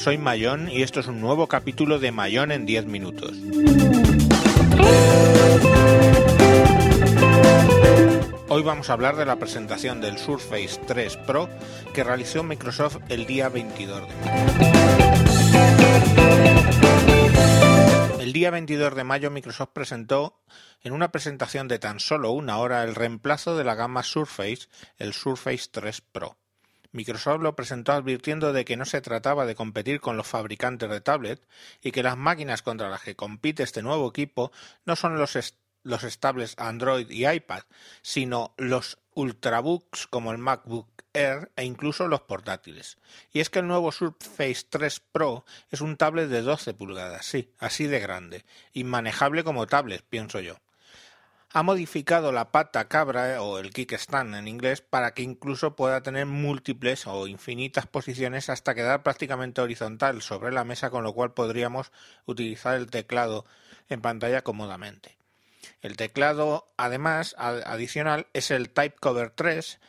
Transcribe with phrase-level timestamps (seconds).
[0.00, 3.36] soy Mayón y esto es un nuevo capítulo de Mayón en 10 minutos.
[8.48, 11.50] Hoy vamos a hablar de la presentación del Surface 3 Pro
[11.92, 14.32] que realizó Microsoft el día 22 de mayo.
[18.20, 20.40] El día 22 de mayo Microsoft presentó
[20.82, 25.12] en una presentación de tan solo una hora el reemplazo de la gama Surface, el
[25.12, 26.39] Surface 3 Pro.
[26.92, 31.00] Microsoft lo presentó advirtiendo de que no se trataba de competir con los fabricantes de
[31.00, 31.40] tablet
[31.82, 34.50] y que las máquinas contra las que compite este nuevo equipo
[34.84, 37.62] no son los, los estables Android y iPad,
[38.02, 42.98] sino los ultrabooks como el MacBook Air e incluso los portátiles.
[43.32, 47.52] Y es que el nuevo Surface 3 Pro es un tablet de 12 pulgadas, sí,
[47.58, 50.56] así de grande, inmanejable como tablet, pienso yo
[51.52, 56.26] ha modificado la pata cabra o el kickstand en inglés para que incluso pueda tener
[56.26, 61.90] múltiples o infinitas posiciones hasta quedar prácticamente horizontal sobre la mesa con lo cual podríamos
[62.24, 63.44] utilizar el teclado
[63.88, 65.16] en pantalla cómodamente.
[65.82, 69.80] El teclado además adicional es el Type Cover 3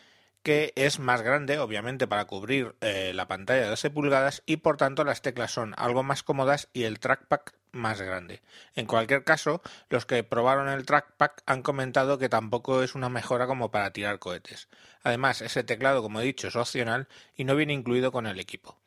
[0.41, 4.77] que es más grande, obviamente, para cubrir eh, la pantalla de 12 pulgadas y por
[4.77, 8.41] tanto las teclas son algo más cómodas y el trackpad más grande.
[8.75, 13.47] En cualquier caso, los que probaron el trackpad han comentado que tampoco es una mejora
[13.47, 14.67] como para tirar cohetes.
[15.03, 18.77] Además, ese teclado, como he dicho, es opcional y no viene incluido con el equipo.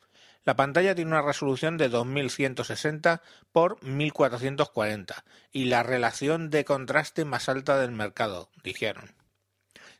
[0.45, 7.49] La pantalla tiene una resolución de 2160 por 1440 y la relación de contraste más
[7.49, 9.15] alta del mercado, dijeron.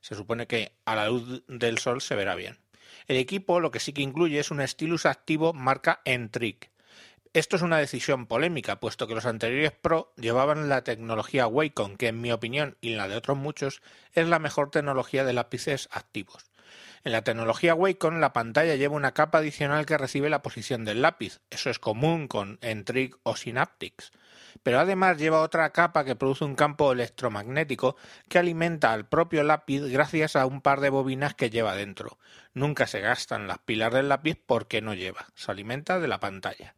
[0.02, 2.60] Se supone que a la luz del sol se verá bien.
[3.08, 6.70] El equipo lo que sí que incluye es un stylus activo marca Entric.
[7.36, 12.08] Esto es una decisión polémica, puesto que los anteriores Pro llevaban la tecnología Wacom, que
[12.08, 13.82] en mi opinión y en la de otros muchos
[14.14, 16.50] es la mejor tecnología de lápices activos.
[17.04, 21.02] En la tecnología Wacom la pantalla lleva una capa adicional que recibe la posición del
[21.02, 21.42] lápiz.
[21.50, 24.14] Eso es común con Entric o Synaptics
[24.64, 27.98] pero además lleva otra capa que produce un campo electromagnético
[28.30, 32.18] que alimenta al propio lápiz gracias a un par de bobinas que lleva dentro.
[32.54, 36.76] Nunca se gastan las pilas del lápiz porque no lleva, se alimenta de la pantalla.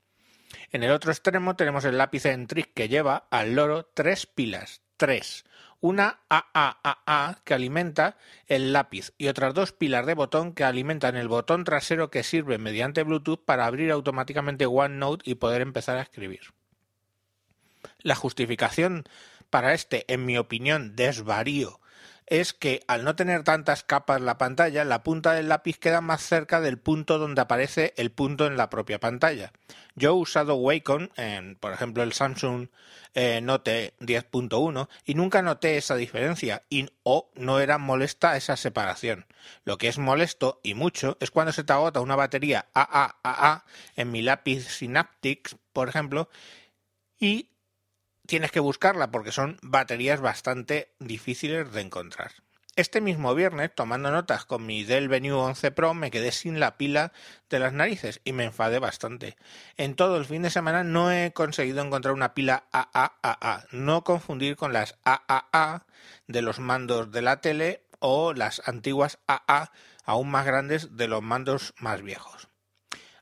[0.71, 5.45] En el otro extremo tenemos el lápiz Entric que lleva al loro tres pilas, tres,
[5.79, 11.27] una AAAA que alimenta el lápiz y otras dos pilas de botón que alimentan el
[11.27, 16.53] botón trasero que sirve mediante Bluetooth para abrir automáticamente OneNote y poder empezar a escribir.
[17.99, 19.03] La justificación
[19.49, 21.79] para este, en mi opinión, desvarío
[22.27, 26.21] es que al no tener tantas capas la pantalla, la punta del lápiz queda más
[26.21, 29.53] cerca del punto donde aparece el punto en la propia pantalla.
[29.95, 32.67] Yo he usado Wacom en, por ejemplo, el Samsung
[33.13, 39.25] eh, Note 10.1 y nunca noté esa diferencia y o no era molesta esa separación.
[39.63, 43.65] Lo que es molesto y mucho es cuando se te agota una batería AAAA
[43.95, 46.29] en mi lápiz Synaptics, por ejemplo,
[47.19, 47.49] y
[48.27, 52.31] tienes que buscarla porque son baterías bastante difíciles de encontrar.
[52.75, 56.77] Este mismo viernes, tomando notas con mi Dell Venue 11 Pro, me quedé sin la
[56.77, 57.11] pila
[57.49, 59.35] de las narices y me enfadé bastante.
[59.77, 64.57] En todo el fin de semana no he conseguido encontrar una pila AAAA, no confundir
[64.57, 65.87] con las AAA
[66.27, 69.71] de los mandos de la tele o las antiguas AA
[70.05, 72.47] aún más grandes de los mandos más viejos.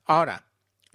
[0.03, 0.43] Ahora,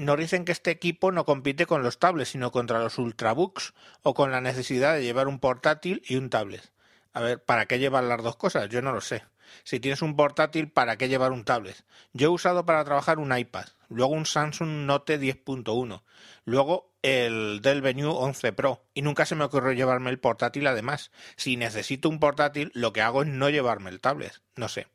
[0.01, 4.15] nos dicen que este equipo no compite con los tablets, sino contra los ultrabooks o
[4.15, 6.73] con la necesidad de llevar un portátil y un tablet.
[7.13, 8.69] A ver, ¿para qué llevar las dos cosas?
[8.69, 9.25] Yo no lo sé.
[9.65, 11.85] Si tienes un portátil, ¿para qué llevar un tablet?
[12.13, 16.03] Yo he usado para trabajar un iPad, luego un Samsung Note 10.1,
[16.45, 21.11] luego el Dell Venue 11 Pro y nunca se me ocurrió llevarme el portátil además.
[21.37, 24.41] Si necesito un portátil, lo que hago es no llevarme el tablet.
[24.55, 24.87] No sé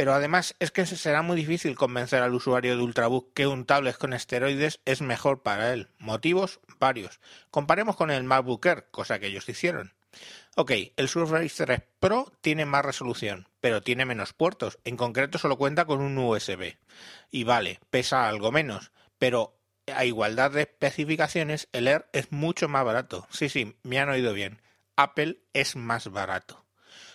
[0.00, 3.98] pero además es que será muy difícil convencer al usuario de Ultrabook que un tablet
[3.98, 5.90] con esteroides es mejor para él.
[5.98, 7.20] Motivos varios.
[7.50, 9.92] Comparemos con el MacBook Air, cosa que ellos hicieron.
[10.56, 14.78] Ok, el Surface 3 Pro tiene más resolución, pero tiene menos puertos.
[14.84, 16.78] En concreto solo cuenta con un USB.
[17.30, 19.60] Y vale, pesa algo menos, pero
[19.94, 23.28] a igualdad de especificaciones, el Air es mucho más barato.
[23.28, 24.62] Sí, sí, me han oído bien.
[24.96, 26.64] Apple es más barato.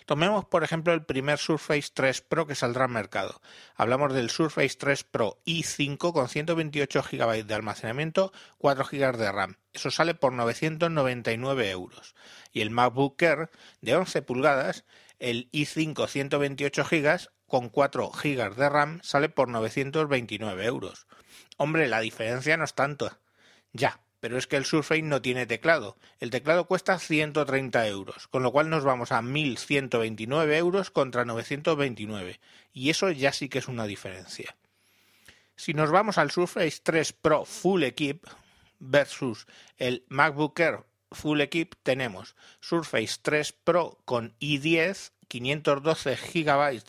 [0.06, 3.40] Tomemos, por ejemplo, el primer Surface 3 Pro que saldrá al mercado.
[3.74, 9.56] Hablamos del Surface 3 Pro i5 con 128 GB de almacenamiento, 4 GB de RAM.
[9.72, 12.14] Eso sale por 999 euros.
[12.52, 13.50] Y el MacBook Air
[13.80, 14.84] de 11 pulgadas,
[15.18, 21.08] el i5 128 GB con 4 GB de RAM, sale por 929 euros.
[21.56, 23.10] Hombre, la diferencia no es tanto.
[23.72, 25.96] Ya, pero es que el Surface no tiene teclado.
[26.18, 32.40] El teclado cuesta 130 euros, con lo cual nos vamos a 1129 euros contra 929.
[32.72, 34.56] Y eso ya sí que es una diferencia.
[35.54, 38.26] Si nos vamos al Surface 3 Pro Full Equip
[38.80, 39.46] versus
[39.76, 40.80] el MacBook Air
[41.12, 46.82] Full Equip, tenemos Surface 3 Pro con i10, 512 GB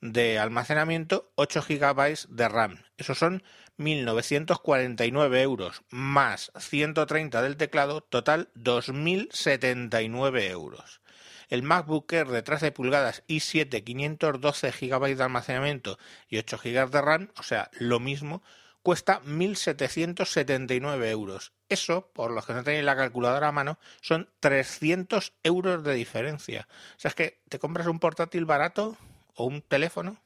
[0.00, 2.82] de almacenamiento, 8 GB de RAM.
[3.02, 3.42] Esos son
[3.78, 11.00] 1.949 euros más 130 del teclado, total 2.079 euros.
[11.48, 17.02] El MacBook Air de 13 pulgadas i7, 512 GB de almacenamiento y 8 GB de
[17.02, 18.44] RAM, o sea, lo mismo,
[18.84, 21.52] cuesta 1.779 euros.
[21.68, 26.68] Eso, por los que no tenéis la calculadora a mano, son 300 euros de diferencia.
[26.96, 28.96] O sea, es que te compras un portátil barato
[29.34, 30.18] o un teléfono.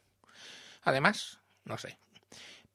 [0.83, 1.97] Además, no sé.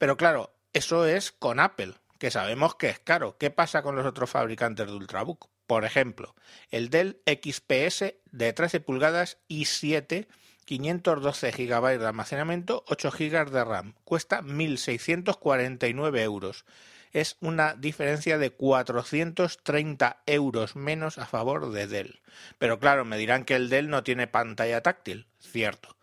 [0.02, 3.38] Pero claro, eso es con Apple, que sabemos que es caro.
[3.38, 5.48] ¿Qué pasa con los otros fabricantes de Ultrabook?
[5.68, 6.34] Por ejemplo,
[6.70, 10.26] el Dell XPS de 13 pulgadas y 7,
[10.64, 13.94] 512 GB de almacenamiento, 8 GB de RAM.
[14.02, 16.64] Cuesta 1.649 euros.
[17.12, 22.22] Es una diferencia de 430 euros menos a favor de Dell.
[22.58, 25.28] Pero claro, me dirán que el Dell no tiene pantalla táctil.
[25.38, 25.94] Cierto.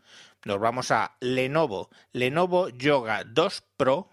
[0.46, 1.90] Nos vamos a Lenovo.
[2.12, 4.10] Lenovo Yoga 2 Pro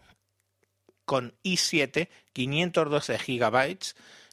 [1.04, 3.78] con i7, 512 GB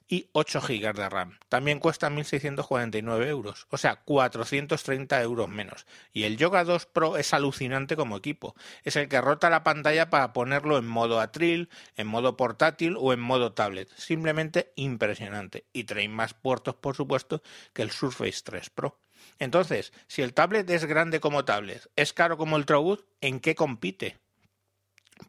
[0.08, 1.40] y 8 GB de RAM.
[1.50, 5.86] También cuesta 1.649 euros, o sea, 430 euros menos.
[6.12, 8.56] Y el Yoga 2 Pro es alucinante como equipo.
[8.84, 13.14] Es el que rota la pantalla para ponerlo en modo atril, en modo portátil o
[13.14, 13.90] en modo tablet.
[13.96, 15.66] Simplemente impresionante.
[15.74, 17.42] Y trae más puertos, por supuesto,
[17.74, 19.03] que el Surface 3 Pro.
[19.40, 24.18] Entonces, si el tablet es grande como tablet, es caro como Ultrabook, ¿en qué compite?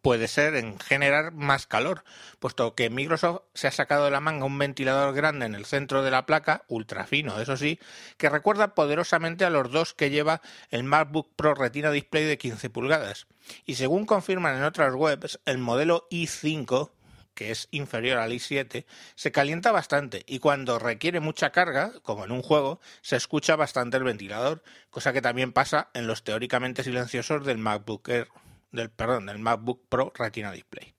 [0.02, 2.04] puede ser en generar más calor,
[2.38, 6.02] puesto que Microsoft se ha sacado de la manga un ventilador grande en el centro
[6.02, 7.78] de la placa, ultra fino, eso sí,
[8.16, 12.70] que recuerda poderosamente a los dos que lleva el MacBook Pro Retina Display de 15
[12.70, 13.26] pulgadas.
[13.66, 16.90] Y según confirman en otras webs, el modelo i5
[17.34, 18.84] que es inferior al i7,
[19.14, 23.96] se calienta bastante y cuando requiere mucha carga, como en un juego, se escucha bastante
[23.96, 28.28] el ventilador, cosa que también pasa en los teóricamente silenciosos del MacBook Air
[28.74, 30.94] del, perdón, del MacBook Pro Retina Display.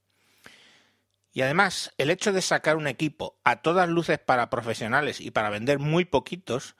[1.34, 5.50] Y además, el hecho de sacar un equipo a todas luces para profesionales y para
[5.50, 6.76] vender muy poquitos,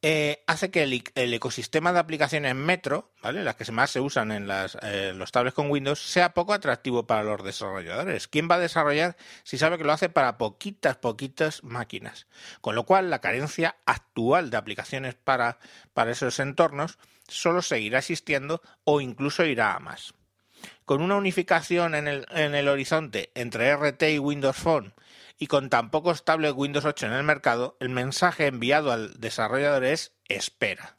[0.00, 3.42] eh, hace que el, ecosistema de aplicaciones Metro, ¿vale?
[3.42, 7.06] las que más se usan en las, eh, los tablets con Windows, sea poco atractivo
[7.06, 8.28] para los desarrolladores.
[8.28, 12.28] ¿Quién va a desarrollar si sabe que lo hace para poquitas, poquitas máquinas?
[12.60, 15.58] Con lo cual, la carencia actual de aplicaciones para,
[15.94, 20.14] para esos entornos solo seguirá existiendo o incluso irá a más
[20.84, 24.94] con una unificación en el, en el horizonte entre RT y Windows Phone
[25.38, 29.84] y con tan poco estable Windows 8 en el mercado, el mensaje enviado al desarrollador
[29.84, 30.98] es espera.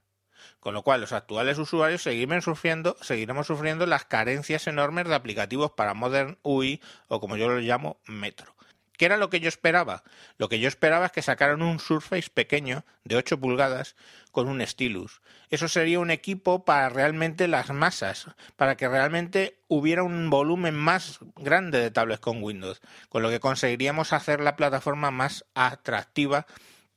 [0.60, 5.72] Con lo cual, los actuales usuarios seguiremos sufriendo, seguiremos sufriendo las carencias enormes de aplicativos
[5.72, 8.56] para Modern UI o como yo lo llamo Metro.
[9.00, 10.04] ¿Qué era lo que yo esperaba?
[10.38, 13.96] Lo que yo esperaba es que sacaran un Surface pequeño de 8 pulgadas
[14.34, 15.22] con un stylus.
[15.50, 21.20] Eso sería un equipo para realmente las masas, para que realmente hubiera un volumen más
[21.38, 26.46] grande de tablets con Windows, con lo que conseguiríamos hacer la plataforma más atractiva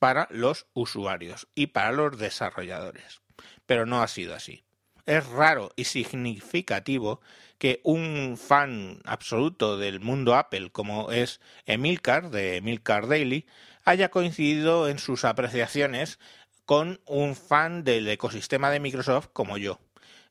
[0.01, 3.21] para los usuarios y para los desarrolladores.
[3.65, 4.65] Pero no ha sido así.
[5.07, 7.21] Es raro y significativo
[7.59, 13.47] que un fan absoluto del mundo Apple como es Emilcar de Emilcar Daily
[13.85, 16.19] haya coincidido en sus apreciaciones
[16.65, 19.81] con un fan del ecosistema de Microsoft como yo.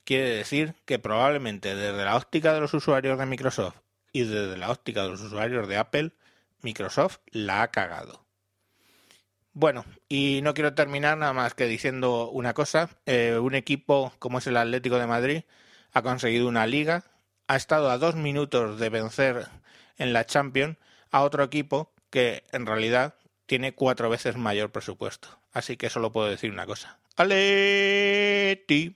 [0.04, 3.76] Quiere decir que probablemente desde la óptica de los usuarios de Microsoft
[4.14, 6.14] y desde la óptica de los usuarios de Apple,
[6.62, 8.26] Microsoft la ha cagado.
[9.54, 12.90] Bueno, y no quiero terminar nada más que diciendo una cosa.
[13.06, 15.44] Eh, un equipo como es el Atlético de Madrid
[15.94, 17.04] ha conseguido una liga
[17.52, 19.46] ha estado a dos minutos de vencer
[19.98, 20.78] en la Champions
[21.12, 23.16] a otro equipo que en realidad
[23.46, 25.28] tiene cuatro veces mayor presupuesto.
[25.52, 27.00] Así que solo puedo decir una cosa.
[27.18, 28.96] ¡Aleti!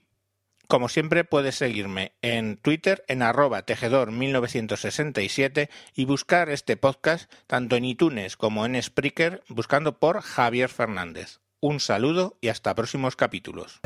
[0.68, 7.84] Como siempre puedes seguirme en Twitter en arroba tejedor1967 y buscar este podcast tanto en
[7.84, 11.38] iTunes como en Spreaker buscando por Javier Fernández.
[11.60, 13.80] Un saludo y hasta próximos capítulos.